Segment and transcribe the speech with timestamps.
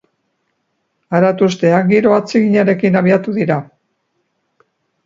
[1.17, 3.61] Aratusteak giro atseginarekin abiatu dira.